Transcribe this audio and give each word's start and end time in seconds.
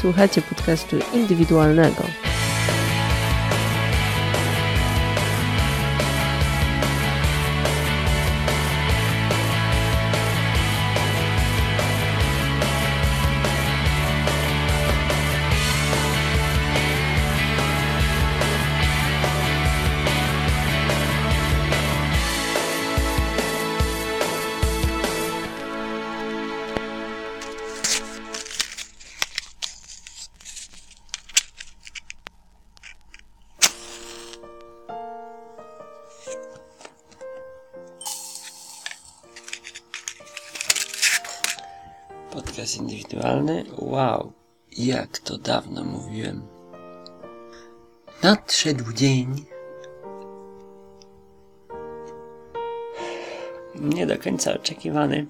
Słuchacie 0.00 0.42
podcastu 0.42 0.96
indywidualnego. 1.14 2.27
Indywidualny? 42.76 43.64
Wow, 43.78 44.32
jak 44.76 45.18
to 45.18 45.38
dawno 45.38 45.84
mówiłem. 45.84 46.42
Nadszedł 48.22 48.92
dzień. 48.92 49.44
Nie 53.74 54.06
do 54.06 54.18
końca 54.18 54.54
oczekiwany. 54.54 55.26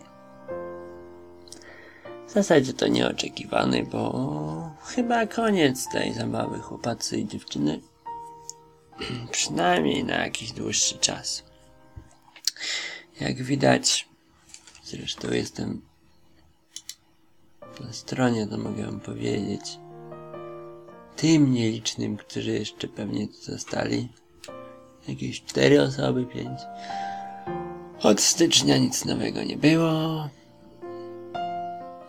W 2.26 2.30
zasadzie 2.30 2.72
to 2.72 2.88
nieoczekiwany, 2.88 3.86
bo 3.92 4.76
chyba 4.84 5.26
koniec 5.26 5.88
tej 5.88 6.14
zabawy 6.14 6.58
chłopacy 6.58 7.18
i 7.18 7.26
dziewczyny. 7.26 7.80
Przynajmniej 9.30 10.04
na 10.04 10.14
jakiś 10.14 10.52
dłuższy 10.52 10.98
czas. 10.98 11.44
Jak 13.20 13.42
widać, 13.42 14.08
zresztą 14.84 15.30
jestem 15.30 15.87
na 17.84 17.92
stronie, 17.92 18.46
to 18.46 18.58
mogę 18.58 18.84
wam 18.86 19.00
powiedzieć. 19.00 19.78
Tym 21.16 21.52
nielicznym, 21.52 22.16
którzy 22.16 22.50
jeszcze 22.50 22.88
pewnie 22.88 23.28
tu 23.28 23.34
zostali. 23.42 24.08
Jakieś 25.08 25.42
cztery 25.42 25.82
osoby, 25.82 26.26
pięć. 26.26 26.60
Od 28.02 28.20
stycznia 28.20 28.78
nic 28.78 29.04
nowego 29.04 29.42
nie 29.42 29.56
było. 29.56 30.28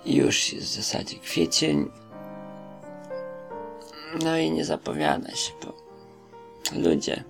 Już 0.05 0.53
jest 0.53 0.67
w 0.67 0.75
zasadzie 0.75 1.15
kwiecień. 1.19 1.89
No 4.23 4.37
i 4.37 4.51
nie 4.51 4.65
zapowiada 4.65 5.35
się, 5.35 5.51
bo 5.65 5.73
ludzie 6.81 7.23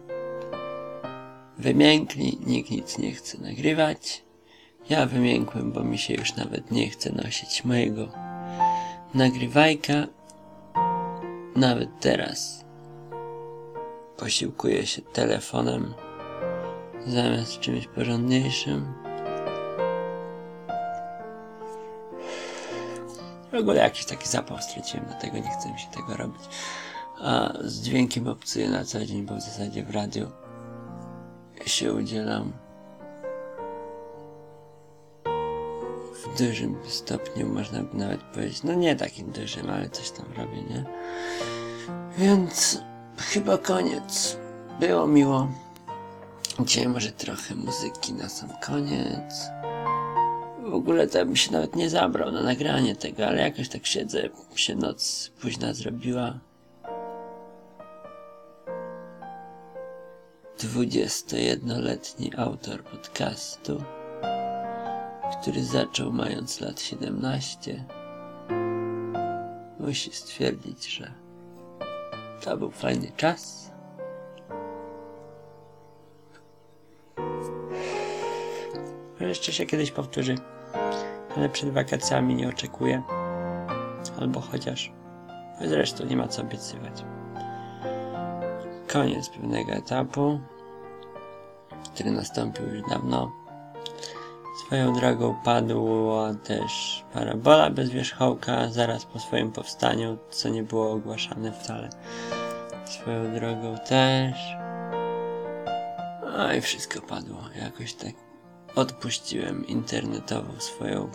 wymiękli, 1.57 2.37
nikt 2.45 2.71
nic 2.71 2.97
nie 2.97 3.11
chce 3.11 3.37
nagrywać. 3.41 4.23
Ja 4.89 5.05
wymiękłem, 5.05 5.71
bo 5.71 5.83
mi 5.83 5.97
się 5.97 6.13
już 6.13 6.35
nawet 6.35 6.71
nie 6.71 6.89
chce 6.89 7.11
nosić 7.11 7.65
mojego 7.65 8.28
nagrywajka. 9.13 9.93
Nawet 11.55 11.89
teraz 11.99 12.65
posiłkuję 14.17 14.87
się 14.87 15.01
telefonem 15.01 15.93
zamiast 17.07 17.59
czymś 17.59 17.87
porządniejszym. 17.87 18.93
W 23.51 23.55
ogóle 23.55 23.81
jakiś 23.81 24.05
taki 24.05 24.27
zapał 24.27 24.61
straciłem, 24.61 25.05
dlatego 25.05 25.37
nie 25.37 25.49
chcę 25.49 25.71
mi 25.71 25.79
się 25.79 25.87
tego 25.87 26.17
robić. 26.17 26.41
A 27.21 27.53
z 27.61 27.81
dźwiękiem 27.81 28.27
obcuję 28.27 28.69
na 28.69 28.85
co 28.85 29.05
dzień, 29.05 29.25
bo 29.25 29.35
w 29.35 29.41
zasadzie 29.41 29.83
w 29.83 29.89
radiu 29.89 30.31
się 31.65 31.93
udzielam 31.93 32.53
dużym 36.39 36.75
stopniu, 36.87 37.49
można 37.49 37.83
by 37.83 37.97
nawet 37.97 38.21
powiedzieć. 38.21 38.63
No 38.63 38.73
nie 38.73 38.95
takim 38.95 39.31
dużym, 39.31 39.69
ale 39.69 39.89
coś 39.89 40.11
tam 40.11 40.25
robię, 40.37 40.61
nie? 40.61 40.85
Więc 42.17 42.81
chyba 43.17 43.57
koniec. 43.57 44.37
Było 44.79 45.07
miło. 45.07 45.47
Dzisiaj 46.59 46.87
może 46.87 47.11
trochę 47.11 47.55
muzyki 47.55 48.13
na 48.13 48.29
sam 48.29 48.49
koniec. 48.65 49.49
W 50.63 50.73
ogóle 50.73 51.07
to 51.07 51.25
bym 51.25 51.35
się 51.35 51.51
nawet 51.51 51.75
nie 51.75 51.89
zabrał 51.89 52.31
na 52.31 52.41
nagranie 52.41 52.95
tego, 52.95 53.27
ale 53.27 53.41
jakoś 53.41 53.69
tak 53.69 53.85
siedzę, 53.85 54.29
się 54.55 54.75
noc 54.75 55.31
późna 55.41 55.73
zrobiła. 55.73 56.39
21-letni 60.57 62.31
autor 62.37 62.83
podcastu 62.83 63.83
który 65.31 65.63
zaczął 65.63 66.11
mając 66.11 66.61
lat 66.61 66.81
17, 66.81 67.85
musi 69.79 70.13
stwierdzić, 70.13 70.87
że 70.87 71.11
to 72.41 72.57
był 72.57 72.71
fajny 72.71 73.11
czas. 73.17 73.71
Jeszcze 79.19 79.51
się 79.51 79.65
kiedyś 79.65 79.91
powtórzy, 79.91 80.35
ale 81.37 81.49
przed 81.49 81.69
wakacjami 81.69 82.35
nie 82.35 82.49
oczekuję. 82.49 83.03
Albo 84.19 84.41
chociaż. 84.41 84.91
Zresztą 85.61 86.05
nie 86.05 86.17
ma 86.17 86.27
co 86.27 86.41
obiecywać. 86.41 87.03
Koniec 88.87 89.29
pewnego 89.29 89.71
etapu, 89.71 90.39
który 91.93 92.11
nastąpił 92.11 92.65
już 92.67 92.89
dawno 92.89 93.31
Swoją 94.69 94.93
drogą 94.93 95.35
padła 95.43 96.33
też 96.33 97.03
parabola 97.13 97.69
bez 97.69 97.89
wierzchołka 97.89 98.69
zaraz 98.69 99.05
po 99.05 99.19
swoim 99.19 99.51
powstaniu, 99.51 100.17
co 100.29 100.49
nie 100.49 100.63
było 100.63 100.91
ogłaszane 100.91 101.51
wcale. 101.51 101.89
Swoją 102.85 103.33
drogą 103.33 103.77
też. 103.87 104.35
No 106.37 106.53
i 106.53 106.61
wszystko 106.61 107.01
padło. 107.01 107.41
Jakoś 107.61 107.93
tak 107.93 108.13
odpuściłem 108.75 109.67
internetową 109.67 110.59
swoją 110.59 111.11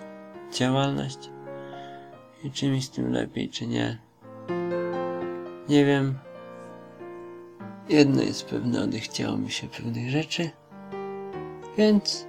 działalność. 0.53 1.19
I 2.44 2.50
czy 2.50 2.69
mi 2.69 2.82
z 2.82 2.91
tym 2.91 3.12
lepiej, 3.12 3.48
czy 3.48 3.66
nie? 3.66 3.98
Nie 5.69 5.84
wiem. 5.84 6.19
Jedno 7.88 8.22
jest 8.22 8.47
pewne, 8.47 8.82
odechciało 8.82 9.36
mi 9.36 9.50
się 9.50 9.69
pewnych 9.69 10.10
rzeczy. 10.10 10.50
Więc 11.78 12.26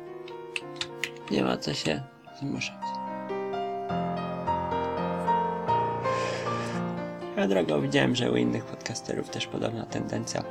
nie 1.32 1.44
ma 1.44 1.58
co 1.58 1.74
się 1.74 2.04
zmuszać. 2.40 3.06
Ja 7.38 7.48
drogą 7.48 7.82
widziałem, 7.82 8.16
że 8.16 8.32
u 8.32 8.36
innych 8.36 8.66
podcasterów 8.66 9.30
też 9.30 9.48
podobna 9.48 9.86
tendencja. 9.86 10.44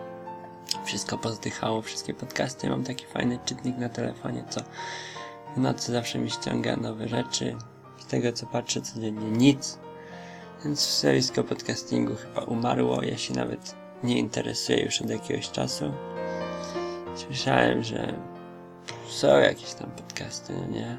Wszystko 0.85 1.19
pozdychało, 1.19 1.83
wszystkie 1.83 2.15
podcasty. 2.15 2.71
Mam 2.71 2.85
taki 2.85 3.07
fajny 3.07 3.39
czytnik 3.45 3.77
na 3.79 3.89
telefonie, 3.89 4.45
co 4.51 4.61
w 5.57 5.59
nocy 5.59 5.93
zawsze 5.93 6.19
mi 6.19 6.31
ściąga 6.31 6.77
nowe 6.77 7.09
rzeczy. 7.09 7.57
Z 7.99 8.07
tego 8.07 8.33
co 8.33 8.47
patrzę 8.47 8.81
codziennie 8.81 9.31
nic. 9.31 9.79
Więc 10.65 11.01
zjawisko 11.01 11.45
podcastingu 11.45 12.15
chyba 12.17 12.41
umarło. 12.41 13.03
Ja 13.03 13.19
się 13.19 13.35
nawet 13.35 13.75
nie 14.05 14.19
interesuję 14.19 14.85
już 14.85 15.03
od 15.03 15.11
jakiegoś 15.11 15.51
czasu. 15.51 15.93
Słyszałem, 17.15 17.83
że 17.83 18.15
są 19.15 19.39
jakieś 19.39 19.75
tam 19.75 19.91
podcasty, 19.91 20.53
no 20.53 20.67
nie? 20.67 20.99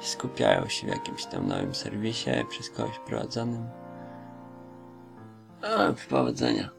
Skupiają 0.00 0.68
się 0.68 0.86
w 0.86 0.90
jakimś 0.90 1.24
tam 1.24 1.48
nowym 1.48 1.74
serwisie 1.74 2.30
przez 2.50 2.70
kogoś 2.70 2.98
prowadzonym. 3.06 3.66
A, 5.62 5.92
powodzenia. 6.10 6.70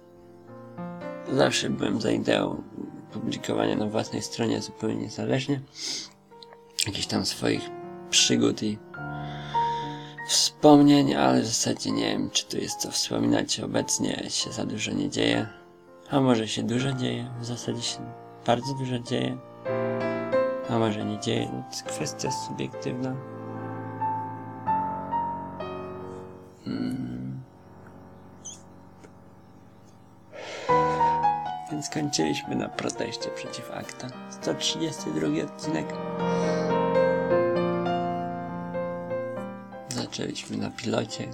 Zawsze 1.33 1.69
byłem 1.69 2.01
za 2.01 2.11
ideą 2.11 2.63
publikowania 3.11 3.75
na 3.75 3.85
własnej 3.85 4.21
stronie 4.21 4.61
zupełnie 4.61 4.95
niezależnie. 4.95 5.61
Jakichś 6.87 7.07
tam 7.07 7.25
swoich 7.25 7.69
przygód 8.09 8.63
i 8.63 8.77
wspomnień, 10.27 11.15
ale 11.15 11.41
w 11.41 11.45
zasadzie 11.45 11.91
nie 11.91 12.05
wiem, 12.05 12.29
czy 12.29 12.45
tu 12.45 12.57
jest 12.57 12.79
co 12.79 12.91
wspominać. 12.91 13.59
Obecnie 13.59 14.29
się 14.29 14.51
za 14.51 14.65
dużo 14.65 14.91
nie 14.91 15.09
dzieje. 15.09 15.47
A 16.09 16.19
może 16.19 16.47
się 16.47 16.63
dużo 16.63 16.93
dzieje? 16.93 17.31
W 17.39 17.45
zasadzie 17.45 17.81
się 17.81 18.13
bardzo 18.45 18.73
dużo 18.73 18.99
dzieje 18.99 19.48
a 20.69 20.79
może 20.79 21.05
nie 21.05 21.19
dzieje. 21.19 21.47
To 21.47 21.67
jest 21.69 21.83
kwestia 21.83 22.31
subiektywna. 22.31 23.15
Hmm. 26.65 27.43
Więc 31.71 31.85
skończyliśmy 31.85 32.55
na 32.55 32.69
proteście 32.69 33.29
przeciw 33.29 33.71
akta. 33.71 34.07
132 34.29 35.43
odcinek. 35.43 35.85
Zaczęliśmy 39.89 40.57
na 40.57 40.69
pilocie. 40.69 41.27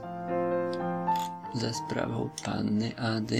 za 1.53 1.73
sprawą 1.73 2.29
panny 2.45 2.91
Ady, 2.97 3.39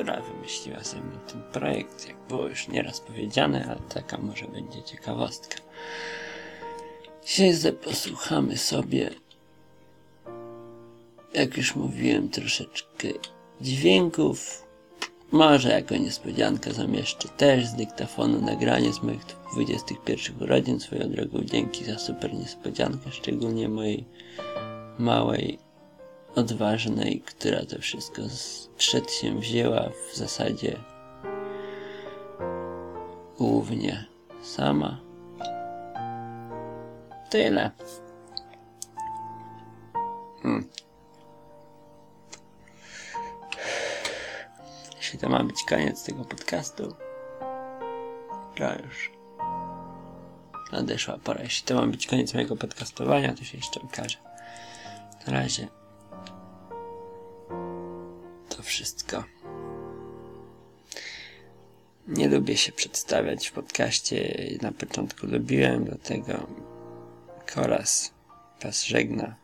która 0.00 0.20
wymyśliła 0.20 0.80
ze 0.80 0.96
mną 0.96 1.18
ten 1.32 1.42
projekt, 1.42 2.08
jak 2.08 2.16
było 2.28 2.48
już 2.48 2.68
nieraz 2.68 3.00
powiedziane, 3.00 3.66
ale 3.66 3.80
taka 3.88 4.18
może 4.18 4.48
będzie 4.48 4.82
ciekawostka. 4.82 5.56
Dzisiaj 7.26 7.72
posłuchamy 7.72 8.56
sobie, 8.56 9.10
jak 11.34 11.56
już 11.56 11.76
mówiłem, 11.76 12.28
troszeczkę 12.28 13.08
dźwięków. 13.60 14.66
Może 15.32 15.68
jako 15.68 15.96
niespodziankę 15.96 16.72
zamieszczę 16.72 17.28
też 17.28 17.66
z 17.66 17.74
dyktafonu 17.74 18.40
nagranie 18.40 18.92
z 18.92 19.02
moich 19.02 19.24
21 19.52 20.42
urodzin. 20.42 20.80
Swoją 20.80 21.10
drogą 21.10 21.40
dzięki 21.44 21.84
za 21.84 21.98
super 21.98 22.34
niespodziankę, 22.34 23.12
szczególnie 23.12 23.68
mojej 23.68 24.04
małej, 24.98 25.58
odważnej, 26.34 27.20
która 27.20 27.66
to 27.66 27.78
wszystko 27.78 28.22
z 28.28 28.70
się 29.10 29.38
wzięła 29.40 29.90
w 30.12 30.16
zasadzie 30.16 30.76
głównie 33.38 34.04
sama. 34.42 35.00
Tyle. 37.30 37.70
Hmm. 40.42 40.68
Jeśli 44.96 45.18
to 45.18 45.28
ma 45.28 45.44
być 45.44 45.56
koniec 45.68 46.04
tego 46.04 46.24
podcastu, 46.24 46.94
to 48.56 48.82
już 48.82 49.10
nadeszła 50.72 51.18
pora. 51.18 51.42
Jeśli 51.42 51.66
to 51.66 51.74
ma 51.74 51.86
być 51.86 52.06
koniec 52.06 52.34
mojego 52.34 52.56
podcastowania, 52.56 53.34
to 53.34 53.44
się 53.44 53.56
jeszcze 53.56 53.80
okaże. 53.80 54.16
Na 55.26 55.32
razie 55.32 55.79
wszystko. 58.70 59.24
Nie 62.08 62.28
lubię 62.28 62.56
się 62.56 62.72
przedstawiać 62.72 63.48
w 63.48 63.52
podcaście. 63.52 64.48
Na 64.62 64.72
początku 64.72 65.26
lubiłem, 65.26 65.84
dlatego 65.84 66.46
Koras 67.54 68.12
was 68.62 68.84
żegna. 68.84 69.36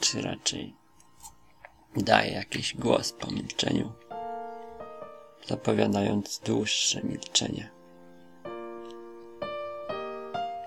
Czy 0.00 0.22
raczej 0.22 0.74
daje 1.96 2.32
jakiś 2.32 2.76
głos 2.76 3.12
po 3.12 3.30
milczeniu, 3.30 3.92
zapowiadając 5.48 6.38
dłuższe 6.38 7.02
milczenie. 7.02 7.70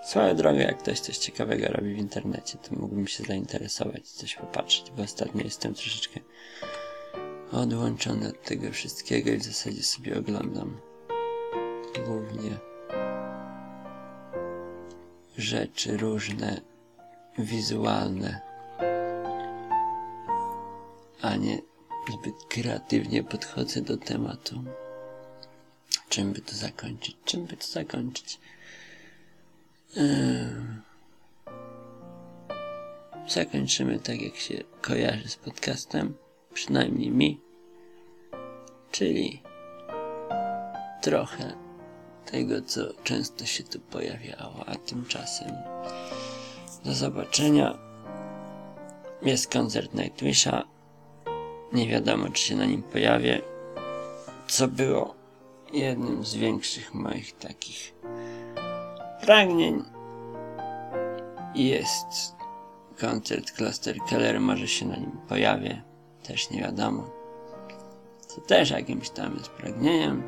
Swoją 0.06 0.36
drogą, 0.36 0.60
jak 0.60 0.78
ktoś 0.78 1.00
coś 1.00 1.18
ciekawego 1.18 1.68
robi 1.68 1.94
w 1.94 1.98
internecie, 1.98 2.58
to 2.58 2.76
mógłbym 2.76 3.08
się 3.08 3.24
zainteresować, 3.24 4.08
coś 4.08 4.36
popatrzeć, 4.36 4.92
bo 4.98 5.04
ostatnio 5.04 5.44
jestem 5.44 5.74
troszeczkę 5.74 6.20
odłączony 7.52 8.30
od 8.30 8.44
tego 8.44 8.72
wszystkiego 8.72 9.32
i 9.32 9.38
w 9.38 9.44
zasadzie 9.44 9.84
sobie 9.84 10.18
oglądam 10.18 10.82
głównie 12.06 12.58
rzeczy 15.38 15.98
różne, 15.98 16.62
wizualne, 17.38 18.42
a 21.22 21.36
nie 21.36 21.62
zbyt 22.14 22.36
kreatywnie 22.50 23.24
podchodzę 23.24 23.82
do 23.82 23.98
tematu. 23.98 24.64
Czym 26.10 26.34
by 26.34 26.42
to 26.42 26.56
zakończyć? 26.56 27.18
Czym 27.26 27.46
by 27.46 27.58
to 27.58 27.68
zakończyć? 27.68 28.40
Zakończymy 33.28 34.00
tak, 34.00 34.22
jak 34.22 34.36
się 34.36 34.63
kojarzy 34.81 35.30
z 35.30 35.36
podcastem, 35.36 36.13
przynajmniej 36.54 37.12
mi, 37.12 37.42
czyli 38.92 39.42
trochę 41.01 41.54
tego, 42.25 42.62
co 42.62 42.81
często 43.04 43.45
się 43.45 43.63
tu 43.63 43.80
pojawiało, 43.80 44.66
a 44.66 44.75
tymczasem 44.75 45.51
do 46.86 46.94
zobaczenia. 46.94 47.78
Jest 49.22 49.51
koncert 49.51 49.94
Nightwisha. 49.94 50.63
Nie 51.74 51.88
wiadomo, 51.88 52.30
czy 52.30 52.44
się 52.44 52.56
na 52.56 52.66
nim 52.66 52.84
pojawię. 52.84 53.42
Co 54.48 54.68
było 54.68 55.16
jednym 55.74 56.25
z 56.25 56.36
większych 56.36 56.94
moich 56.94 57.38
takich 57.38 57.94
pragnień. 59.25 59.84
Jest 61.56 62.36
koncert 63.00 63.52
Cluster 63.52 63.98
Keller, 64.10 64.40
może 64.40 64.68
się 64.68 64.86
na 64.86 64.96
nim 64.96 65.12
pojawię. 65.30 65.81
Też 66.24 66.50
nie 66.50 66.62
wiadomo. 66.62 67.10
Co 68.28 68.42
też 68.42 68.70
jakimś 68.70 69.10
tam 69.10 69.36
jest 69.36 69.50
pragnieniem. 69.50 70.24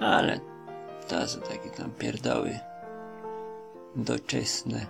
Ale 0.00 0.40
to 1.08 1.28
są 1.28 1.40
takie 1.40 1.70
tam 1.70 1.90
pierdoły 1.90 2.58
doczesne, 3.96 4.86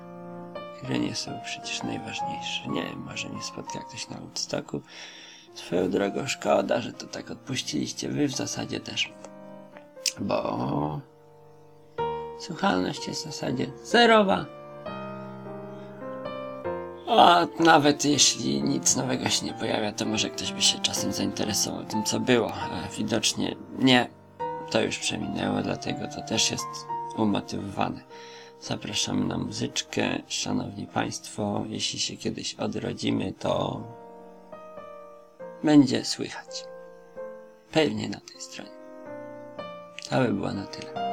które 0.77 0.99
nie 0.99 1.15
są 1.15 1.31
przecież 1.45 1.83
najważniejsze. 1.83 2.69
Nie 2.69 2.83
wiem, 2.83 3.05
może 3.09 3.29
nie 3.29 3.43
spotka 3.43 3.79
ktoś 3.79 4.09
na 4.09 4.17
Woodstocku. 4.17 4.81
Swoją 5.55 5.91
drogą 5.91 6.27
szkoda, 6.27 6.81
że 6.81 6.93
to 6.93 7.07
tak 7.07 7.31
odpuściliście 7.31 8.09
wy 8.09 8.29
w 8.29 8.37
zasadzie 8.37 8.81
też. 8.81 9.13
Bo 10.21 11.12
słuchalność 12.43 13.09
jest 13.09 13.23
w 13.23 13.25
zasadzie 13.25 13.67
zerowa. 13.85 14.47
A 17.09 17.47
nawet 17.61 18.05
jeśli 18.05 18.63
nic 18.63 18.97
nowego 18.97 19.29
się 19.29 19.47
nie 19.47 19.55
pojawia, 19.55 19.93
to 19.93 20.05
może 20.05 20.31
ktoś 20.31 20.53
by 20.53 20.63
się 20.63 20.79
czasem 20.79 21.13
zainteresował 21.13 21.85
tym, 21.85 22.05
co 22.05 22.21
było. 22.21 22.53
A 22.53 22.89
widocznie 22.97 23.57
nie 23.79 24.09
to 24.71 24.81
już 24.83 24.99
przeminęło, 24.99 25.63
dlatego 25.63 26.09
to 26.09 26.23
też 26.23 26.51
jest 26.51 26.67
umotywowane. 27.17 28.01
Zapraszamy 28.61 29.25
na 29.25 29.39
muzyczkę. 29.39 30.23
Szanowni 30.29 30.87
Państwo, 30.87 31.65
jeśli 31.69 31.99
się 31.99 32.17
kiedyś 32.17 32.55
odrodzimy, 32.55 33.33
to 33.33 33.83
będzie 35.65 36.05
słychać. 36.05 36.65
Pewnie 37.73 38.09
na 38.09 38.21
tej 38.21 38.41
stronie. 38.41 38.71
To 40.11 40.19
by 40.19 40.29
było 40.29 40.53
na 40.53 40.67
tyle. 40.67 41.12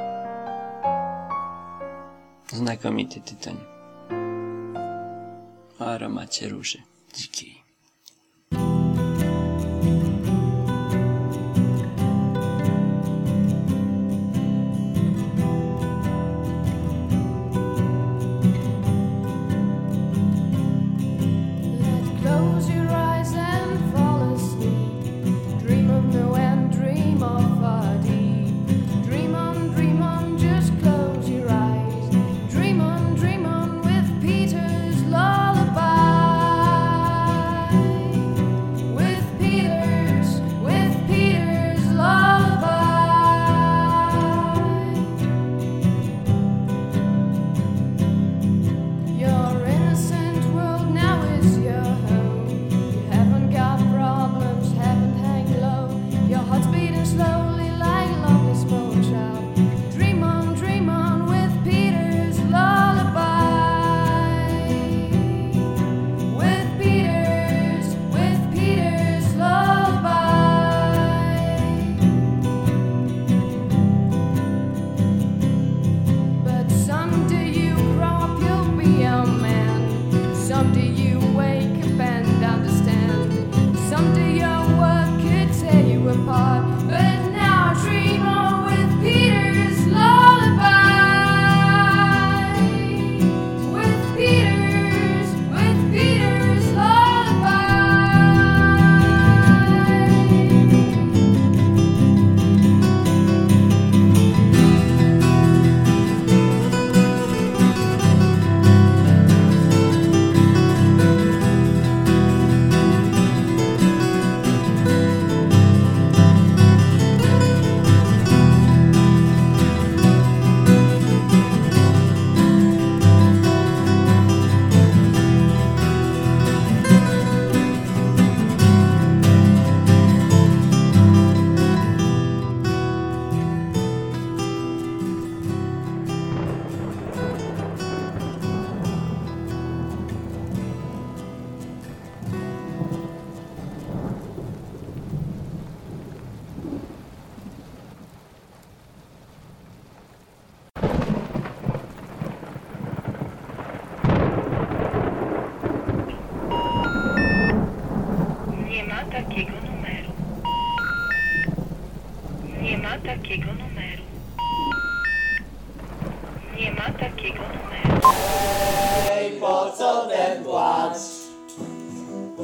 Znakomity 2.52 3.20
tytoń. 3.20 3.56
O 5.78 5.86
aromacie 5.86 6.48
róży 6.48 6.82
dzikiej. 7.14 7.59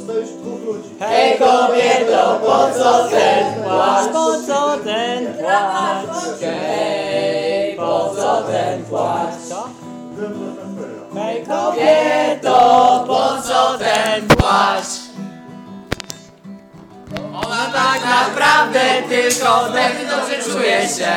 Dwóch 0.07 0.63
ludzi. 0.65 0.89
Hej 1.01 1.39
kobieto, 1.39 2.41
po 2.47 2.79
co 2.79 3.09
ten 3.09 3.63
płacz? 3.63 4.13
Po 4.13 4.33
co 4.47 4.77
ten 4.85 5.35
płacz? 5.35 6.41
Hej, 6.41 7.77
po 7.77 8.15
co 8.17 8.43
ten 8.43 8.85
płacz? 8.85 9.35
Hej 11.15 11.47
kobieto, 11.47 13.05
po 13.07 13.43
co 13.43 13.79
ten 13.79 14.27
płacz? 14.29 14.87
Ona 17.35 17.67
tak 17.73 18.01
naprawdę 18.05 18.81
tylko 19.09 19.65
wtedy 19.71 20.11
dobrze 20.11 20.53
czuje 20.53 20.81
się 20.89 21.15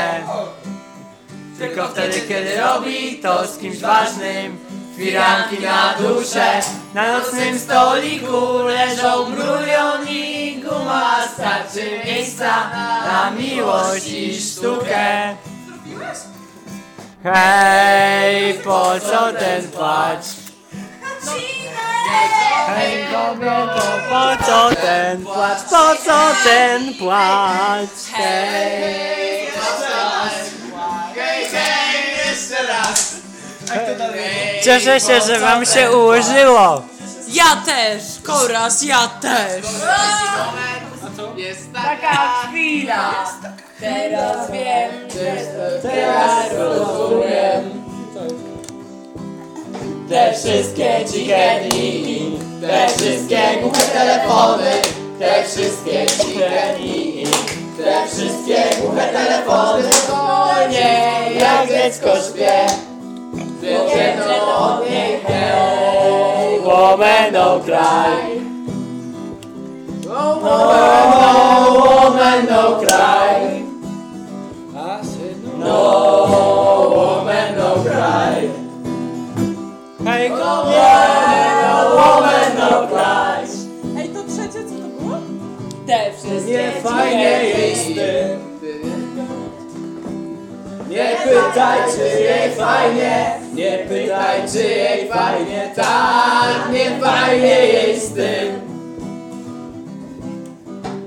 Tylko 1.60 1.88
wtedy 1.88 2.22
kiedy 2.22 2.58
robi 2.58 3.17
to 3.17 3.48
z 3.48 3.58
kimś 3.58 3.79
ważnym 3.79 4.68
Firanki 4.99 5.59
na 5.63 5.93
duszę 5.99 6.59
Na 6.93 7.19
nocnym 7.19 7.59
stoliku 7.59 8.63
leżą 8.63 9.25
brulion 9.25 10.07
i 10.09 10.61
guma 10.63 11.27
Starczy 11.33 12.01
miejsca 12.05 12.69
na 13.05 13.31
miłość 13.31 14.07
i 14.07 14.41
sztukę 14.41 15.35
Hej, 17.23 18.53
po 18.53 18.93
co 18.99 19.33
ten 19.33 19.71
płacz? 19.71 20.25
Hej 22.67 23.05
kobieto, 23.13 23.81
po 24.09 24.45
co 24.45 24.75
ten 24.75 25.23
płacz? 25.23 25.59
Po 25.69 25.95
co 26.05 26.31
ten 26.43 26.93
płacz? 26.93 28.11
Hej, 28.13 29.19
Cieszę 34.63 34.99
się, 34.99 35.21
że 35.21 35.39
wam 35.39 35.65
się 35.65 35.91
ułożyło. 35.91 36.81
Ja 37.27 37.55
też! 37.65 38.03
Koraz, 38.23 38.83
ja 38.83 39.07
też! 39.07 39.65
Taka 41.73 42.47
chwila! 42.47 43.25
Teraz 43.79 44.51
wiem, 44.51 44.91
Teraz 45.81 46.53
rozumiem 46.53 47.83
Te 50.09 50.33
wszystkie 50.33 51.05
dzikie 51.11 51.59
dni 51.69 52.39
Te 52.61 52.88
wszystkie 52.88 53.41
głuche 53.61 53.81
telefony 53.81 54.71
Te 55.19 55.43
wszystkie 55.43 56.05
dzikie 56.05 56.49
dni 56.77 57.23
Te 57.77 58.07
wszystkie 58.07 58.63
głuche 58.81 59.07
telefony 59.07 59.89
O 60.13 60.67
nie, 60.69 61.35
jak 61.39 61.67
dziecko 61.67 62.09
śpię 62.29 62.88
Wiem, 63.96 64.17
że 64.17 64.24
to 64.39 64.79
nie 64.89 65.19
hej 65.27 66.60
Woman 66.60 67.34
no 67.34 67.60
cry 67.60 68.39
No 70.08 70.39
woman 70.43 72.46
no 72.50 72.62
cry 72.79 73.63
No 75.60 75.79
woman 76.96 77.50
no 77.58 77.69
cry 77.84 78.50
Hej 80.05 80.29
kobieta, 80.29 81.63
no 81.63 81.75
woman 81.96 82.51
no 82.60 82.69
cry 82.88 83.41
Ej, 84.00 84.08
to 84.10 84.19
trzecie 84.24 84.60
co 84.69 84.75
to 84.81 84.88
było? 85.03 85.17
te 85.88 86.00
wszystkie 86.17 86.53
Nie 86.53 86.72
fajnie 86.84 87.24
jej 87.43 87.75
z 87.75 87.77
tym 87.86 88.18
Nie 90.89 91.15
pytaj 91.24 91.79
czy 91.96 92.22
jej 92.22 92.51
fajnie. 92.51 93.31
Nie 93.53 93.77
pytaj 93.89 94.41
czy 94.53 94.63
jej 94.63 95.08
fajnie. 95.10 95.69
Tak, 95.75 96.72
nie 96.74 96.86
fajnie 97.01 97.48
jej 97.48 98.00
z 98.00 98.13
tym. 98.13 98.48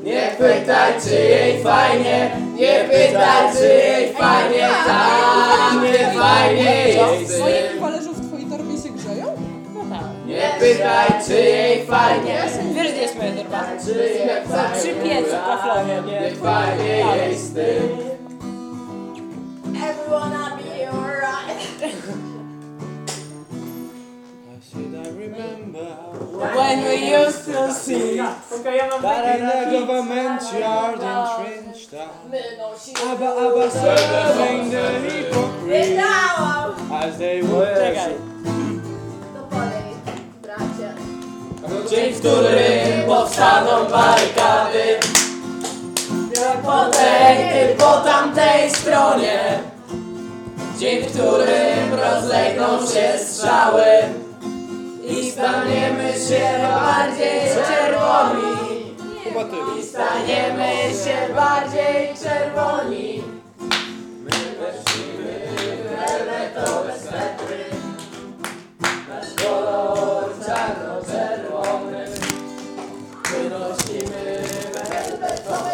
Nie 0.04 0.30
pytaj 0.38 0.92
czy 1.04 1.14
jej 1.14 1.62
fajnie. 1.62 2.30
Nie 2.58 2.84
pytaj 2.90 3.52
czy 3.56 3.64
jej 3.68 4.12
fajnie. 4.12 4.68
Tak, 4.86 5.82
nie 5.82 6.20
fajnie 6.20 6.88
jej 6.88 7.26
z 7.26 7.38
Moje 7.40 7.62
tym. 7.62 7.80
talerzów 7.80 8.16
w 8.20 8.28
twojej 8.28 8.46
torbie 8.46 8.76
się 8.82 8.88
grzeją? 8.88 9.26
Nie 10.26 10.50
pytaj 10.60 11.08
czy 11.26 11.34
jej 11.34 11.84
fajnie. 11.86 12.34
Wiesz, 12.74 12.92
gdzie 12.92 13.02
jest 13.02 13.16
moja 13.18 13.32
torba? 13.32 13.64
Czy 13.84 13.90
jej 13.98 14.28
fajnie. 14.48 14.78
Przy 14.80 14.88
piecu 15.08 15.36
kaflowym. 15.46 16.06
Nie 16.06 16.30
fajnie 16.36 16.98
jej 17.26 17.36
z 17.38 17.54
tym 17.54 18.11
When 26.56 26.84
we 26.84 26.96
used 27.24 27.44
to 27.46 27.72
see 27.72 28.16
That 28.16 29.38
in 29.38 29.46
the 29.46 29.78
government 29.78 30.42
yard 30.52 30.94
in 30.94 31.16
Trenchtown 31.36 32.30
My 32.30 32.42
nosimy 32.58 33.12
Abba 33.12 33.28
Abba 33.46 33.70
serving 33.70 34.70
the 34.70 34.84
hypocrite 35.00 35.62
Wydałam! 35.66 36.92
As 36.92 37.18
they 37.18 37.42
bracie. 40.56 40.94
Dzień, 41.90 42.12
w 42.12 42.18
którym 42.18 43.06
powstaną 43.06 43.90
barykady. 43.90 44.98
Po 46.62 46.84
tej, 46.84 47.76
po 47.78 48.00
tamtej 48.00 48.70
stronie. 48.70 49.38
Dzień, 50.78 51.02
w 51.02 51.12
którym 51.12 51.94
rozlegną 51.94 52.86
się 52.86 53.18
strzały 53.18 53.84
i 55.18 55.30
staniemy 55.30 56.12
się 56.28 56.58
bardziej 56.62 57.40
czerwoni. 57.68 58.72
I 59.78 59.82
staniemy 59.82 60.72
się 61.04 61.34
bardziej 61.34 62.14
czerwoni. 62.22 63.22
My 64.24 64.30
weszliśmy 64.30 65.40
w 65.46 65.88
fioletowe 65.88 66.98
swetry. 66.98 67.64
Nasz 69.08 69.44
kolor 69.44 70.24
czarno-czerwony. 70.46 72.04
Wynosimy 73.30 74.42
fioletowe. 74.54 75.72